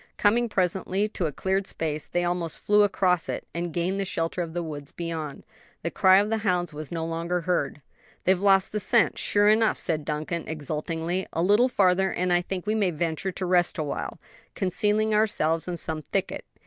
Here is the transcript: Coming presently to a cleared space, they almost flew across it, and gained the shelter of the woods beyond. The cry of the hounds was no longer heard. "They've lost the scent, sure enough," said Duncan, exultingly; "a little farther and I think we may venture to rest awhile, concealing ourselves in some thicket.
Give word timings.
Coming 0.17 0.49
presently 0.49 1.07
to 1.09 1.27
a 1.27 1.31
cleared 1.31 1.67
space, 1.67 2.07
they 2.07 2.23
almost 2.23 2.57
flew 2.57 2.81
across 2.81 3.29
it, 3.29 3.47
and 3.53 3.71
gained 3.71 3.99
the 3.99 4.03
shelter 4.03 4.41
of 4.41 4.55
the 4.55 4.63
woods 4.63 4.91
beyond. 4.91 5.43
The 5.83 5.91
cry 5.91 6.17
of 6.17 6.31
the 6.31 6.39
hounds 6.39 6.73
was 6.73 6.91
no 6.91 7.05
longer 7.05 7.41
heard. 7.41 7.83
"They've 8.23 8.41
lost 8.41 8.71
the 8.71 8.79
scent, 8.79 9.19
sure 9.19 9.49
enough," 9.49 9.77
said 9.77 10.03
Duncan, 10.03 10.47
exultingly; 10.47 11.27
"a 11.33 11.43
little 11.43 11.69
farther 11.69 12.11
and 12.11 12.33
I 12.33 12.41
think 12.41 12.65
we 12.65 12.73
may 12.73 12.89
venture 12.89 13.31
to 13.33 13.45
rest 13.45 13.77
awhile, 13.77 14.19
concealing 14.55 15.13
ourselves 15.13 15.67
in 15.67 15.77
some 15.77 16.01
thicket. 16.01 16.45